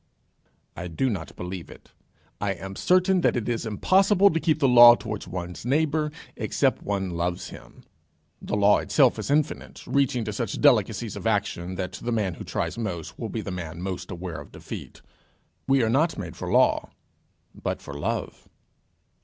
I 0.75 0.87
do 0.87 1.11
not 1.11 1.35
believe 1.35 1.69
it. 1.69 1.91
I 2.39 2.53
am 2.53 2.75
certain 2.75 3.21
that 3.21 3.35
it 3.35 3.47
is 3.47 3.67
impossible 3.67 4.31
to 4.31 4.39
keep 4.39 4.57
the 4.57 4.67
law 4.67 4.95
towards 4.95 5.27
one's 5.27 5.63
neighbour 5.63 6.09
except 6.35 6.81
one 6.81 7.11
loves 7.11 7.49
him. 7.49 7.83
The 8.41 8.55
law 8.55 8.79
itself 8.79 9.19
is 9.19 9.29
infinite, 9.29 9.85
reaching 9.85 10.23
to 10.25 10.33
such 10.33 10.59
delicacies 10.59 11.15
of 11.15 11.27
action, 11.27 11.75
that 11.75 11.93
the 12.01 12.11
man 12.11 12.33
who 12.33 12.43
tries 12.43 12.79
most 12.79 13.19
will 13.19 13.29
be 13.29 13.41
the 13.41 13.51
man 13.51 13.79
most 13.83 14.09
aware 14.09 14.41
of 14.41 14.51
defeat. 14.51 15.03
We 15.67 15.83
are 15.83 15.87
not 15.89 16.17
made 16.17 16.35
for 16.35 16.51
law, 16.51 16.89
but 17.53 17.79
for 17.79 17.93
love. 17.93 18.49